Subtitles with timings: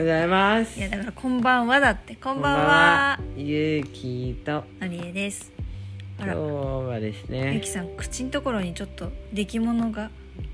[0.00, 0.78] ございます。
[0.78, 2.14] いやだからこんばんはだって。
[2.14, 4.64] ここんばんはゆうきと。
[4.80, 5.52] のりえです。
[6.18, 10.10] あ今日らはですゆねきさん口のところにちょっと出来物が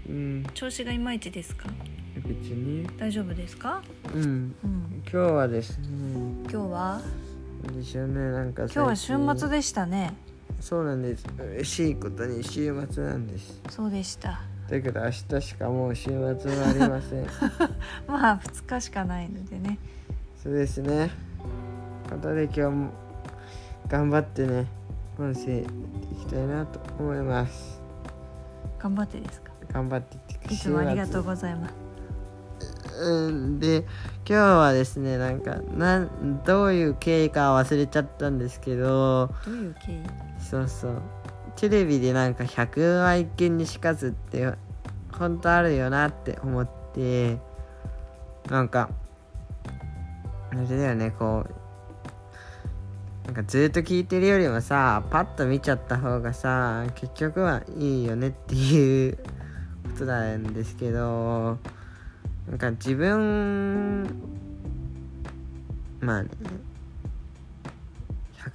[0.09, 0.45] うん。
[0.53, 1.69] 調子がいまいちですか？
[2.17, 2.89] 別に？
[2.99, 3.83] 大丈夫ですか？
[4.13, 4.23] うん。
[4.23, 5.03] うん。
[5.03, 5.87] 今日はですね。
[6.51, 7.01] 今日は？
[7.73, 10.13] でしょうねなんか今日は週末でしたね。
[10.61, 11.25] そうなんです。
[11.39, 13.61] 嬉しいことに週末なんです。
[13.71, 17.27] そうでしただけど明日しかもう週末はありません。
[18.09, 19.79] まあ2日しかないのでね。
[20.43, 21.11] そうですね。
[22.11, 22.91] ことで今日も
[23.89, 24.67] 頑張ってね
[25.19, 25.67] 音声い
[26.21, 27.81] きたいなと思います。
[28.79, 29.53] 頑張ってですか？
[29.73, 31.75] 頑張っていっていつもありがとう週ございます。
[31.75, 31.87] 末。
[32.99, 33.87] うんで今
[34.27, 39.29] 日はですねなんかなんどういう経緯かは忘れちゃったんですけど。
[39.45, 40.03] どういう経緯
[40.41, 41.03] そうそう
[41.57, 44.53] テレビでなんか100は一見にしかずって
[45.13, 47.39] 本当あるよなって思って
[48.51, 48.91] なんか
[50.51, 61.59] あれだよねこうなんかずっと聞いてるよりもさパッと見ちゃった方がさ結局はいいよねっていうことなんですけど
[62.49, 64.05] なんか自分
[66.01, 66.29] まあね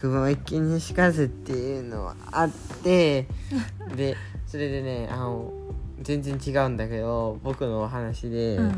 [0.02, 2.50] 百聞は一見にしかずっていうのはあっ
[2.84, 3.28] て
[3.96, 5.54] でそれでねあの
[6.02, 8.74] 全然違うんだけど僕のお話で、う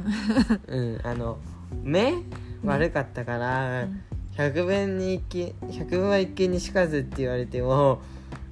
[0.67, 1.38] うんんあの
[1.81, 2.13] 目
[2.66, 3.88] 悪かったから、
[4.33, 8.01] 百分に一見百分は一見にしかずって言われても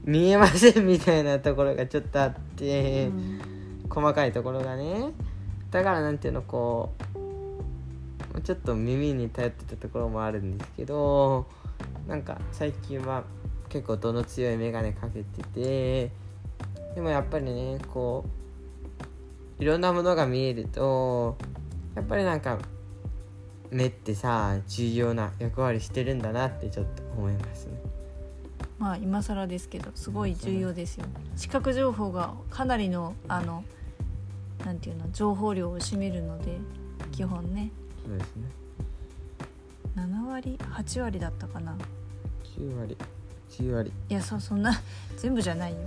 [0.06, 3.10] 見えませんみたいなところがちょっとあって、
[3.90, 5.12] 細かいところがね。
[5.70, 6.94] だからなんていうのこ
[8.34, 11.46] うちょっと耳に頼ってたところもあるんですけど
[12.08, 13.24] なんか最近は
[13.70, 16.12] 結構度の強い眼鏡かけてて
[16.96, 18.26] でもやっぱりねこ
[19.60, 21.38] ういろんなものが見えると
[21.96, 22.58] やっぱりなんか
[23.70, 27.74] 目ってさ重要な役割してるんだなってちょっと思いますね。
[28.78, 31.06] まあ今更ですけどすごい重要ですよ。
[31.38, 33.64] 視覚情報がかなりのあの
[34.66, 36.58] なんていうの情報量を占めるので
[37.12, 37.72] 基本ね。
[38.06, 38.61] そうですね
[39.96, 41.76] 7割8割だったかな。
[42.58, 42.98] 9割
[43.50, 43.92] 10割。
[44.10, 44.82] いやそうそんな
[45.18, 45.78] 全部じゃないよ。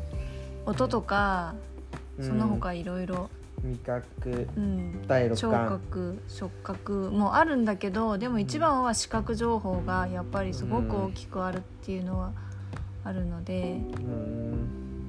[0.67, 1.55] 音とか
[2.21, 3.31] その他いろいろ。
[3.63, 5.07] 味覚うん。
[5.07, 12.33] 第六聴感覚触覚もあるんだけどでも一番は視覚情報がやっぱりすごく大きくあるっていうのは
[13.05, 13.81] あるので、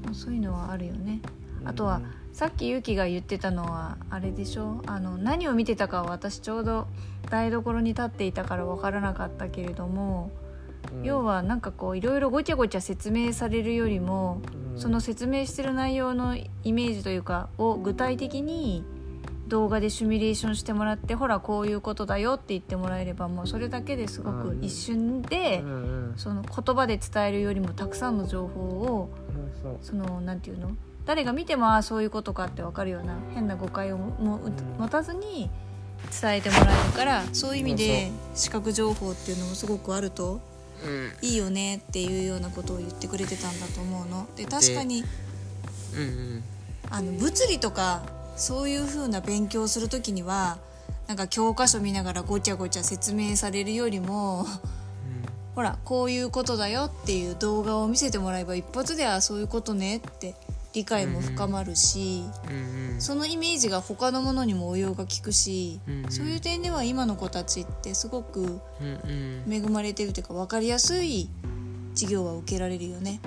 [0.06, 0.13] うん。
[0.13, 1.22] そういうのはあるよね。
[1.66, 2.01] あとは
[2.35, 4.81] さっきゆきが言ってたのはあれでしょ？
[4.88, 6.85] あの何を見てたかは私ちょうど
[7.31, 10.31] 台所に立っていたから分からなかったけれども、
[10.94, 11.03] うん。
[11.03, 14.41] 要はなんかこういろいろごちゃごちゃ説明されるよりも、
[14.74, 14.81] うん。
[14.81, 18.84] その説明してる内容のイメージというかを具体的に
[19.47, 29.09] 動画でシミュレーションしてもらってほらこういうことだよって言ってもらえればもうそれだけですごく一瞬で、うんうんその言葉で伝えるよりもたくさんの情報を
[29.81, 30.75] そのなんていうの？
[31.06, 34.40] 誰が見てもああそういうことかって分かるような変な誤解をも
[34.80, 35.50] 持たずに
[36.22, 40.42] 伝えてもらえるからそういう意味で視覚情報っていうのもすごくあると
[40.84, 41.12] うん。
[41.22, 44.28] いいよねっていうようなことを言ってくれてたんだと思うの。
[44.36, 45.04] で確かに
[45.94, 46.44] うんうん。
[46.90, 48.04] あの物理とか
[48.36, 50.58] そういう風な勉強をする時には
[51.08, 54.46] なんか教科書見ながらごちゃごちゃ説明されるよりも
[55.56, 60.36] ほらこういうことだよっていう動画を見せてもらえば一発ではそういうことねって
[60.75, 63.02] 理解も深まるし、うんうん。
[63.02, 66.12] そのイメージが他のものにも応用が効くし、うんうん。
[66.12, 68.59] そういう点では今の子たちってすごく
[69.50, 71.30] 恵まれてるというか分かりやすい
[71.94, 73.22] 授業は受けられるよね。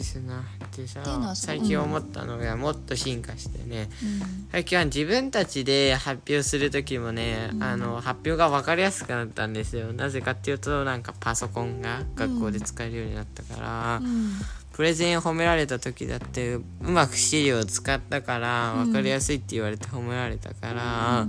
[0.00, 3.88] ですなっていうのはそう最近思ったのがもっと進化してね。
[4.02, 4.48] うん。
[4.50, 7.62] 最近は自分たちで発表する時もね、うん。
[7.62, 9.92] あの発表が分かりやすくなったんですよ。
[9.92, 14.32] なぜかっていうとなんかパソコンが学校で使えるようになったから、うん。
[14.72, 18.84] プレゼン褒められた時だってうまく資料を使ったからうん。
[18.86, 21.26] 分かりやすいって言われて褒められたから、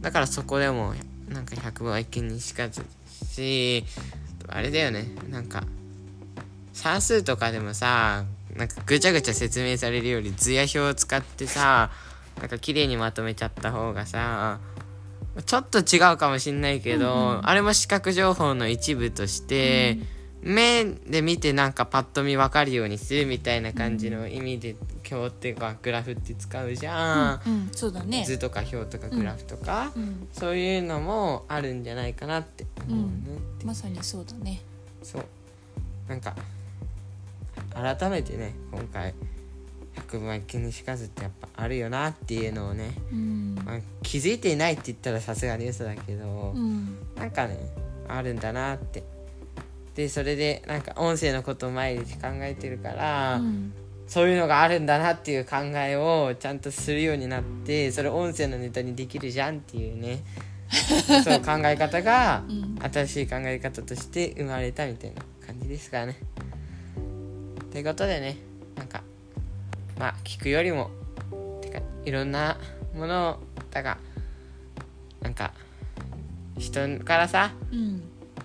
[0.00, 0.94] だからそこでも
[1.28, 2.84] なんか100分は一見にしかず
[3.24, 3.84] し
[4.48, 5.14] あれだよね。
[5.30, 5.64] なんか
[6.72, 8.24] 算数とかでもさ
[8.56, 11.90] なんかぐちゃぐちゃ説明されるより図や表を使ってさ
[12.40, 14.60] なんか綺麗にまとめちゃった方がさ
[15.44, 19.98] ちょっと違うかもしんないけど、あれも視覚情報の一部として、
[20.42, 24.76] 目で見てなんかパッと見分かるようにするみたいな感じの意味で
[25.10, 28.24] 表っていうかグラフって使うじゃん、うん、そうだね。
[28.24, 33.10] 図とか表とかグラフとか、うん、そういうのもあるんじゃないかなって思うね、
[33.64, 34.60] まさにそうだね。
[35.02, 35.24] そう。
[36.08, 36.34] なんか
[37.82, 39.14] 改めてね今回
[39.98, 43.58] 百分は一見にしかずってやっぱあるよなっていうのをね、うん。
[43.64, 46.98] まあ、気づいていないって言ったらさすがに嘘だけど、うん。
[47.16, 47.58] なんかね
[48.08, 49.02] あるんだなって。
[49.94, 53.72] でそれでなんか音声のことを毎日考えてるから、うん。
[54.06, 60.24] そういうのがあるんだなっていう考えをちゃんとするようになってそれ音声のネタにできるじゃんっていうね
[61.22, 62.78] そう考え方がうん。
[62.90, 66.16] 新しい考え方として生まれたみたいな感じですからね。
[67.70, 68.36] ということでね
[68.76, 69.02] なんか
[69.98, 70.90] まあ聞くよりも
[71.60, 72.58] てかいろんな
[72.94, 73.38] ものを
[73.70, 73.98] だが
[75.20, 75.52] なんか
[76.56, 78.02] 人からさうん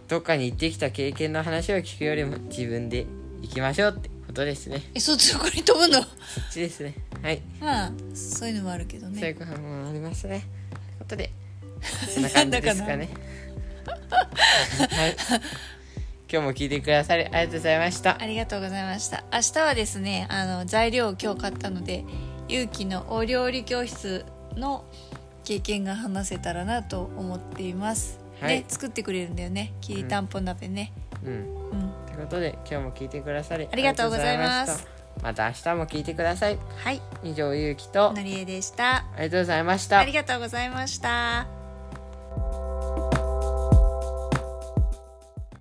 [0.07, 3.07] どっかに行ってきた経験の話を聞くよりも自分で
[3.41, 4.83] 行きましょうってことですね。
[4.93, 6.01] えそっちそこに飛ぶの？
[6.01, 6.95] そっちですね。
[7.21, 7.41] はい。
[7.59, 10.45] まあそういうのもあるけどそういねうこともありますね。
[10.71, 11.31] ということで、
[12.13, 13.09] そんな感じですかね。
[13.87, 15.15] はい。
[16.33, 18.19] 今日も聞いてくださりありがとうございました。
[18.19, 19.23] ありがとうございました。
[19.31, 22.05] 明日はですねあの材料を今日買ったので
[22.47, 24.25] 勇気のお料理教室
[24.55, 24.83] の
[25.43, 28.61] 経験が話せたらなと思っています、はい。
[28.61, 29.73] ね作ってくれるんだよね。
[29.79, 30.91] きりたんぽ鍋ね。
[31.23, 31.33] うん。
[31.33, 34.71] うん、ということで、今日も聞いてくださりありがとうございます。
[34.71, 34.89] ました。
[35.21, 36.57] また明日も聞いてください。
[36.77, 37.01] はい。
[37.23, 39.05] 以上、ゆうきと、あのりえでした。
[39.17, 39.99] りがとうございました。
[39.99, 40.13] あり。
[40.13, 41.62] がとうございました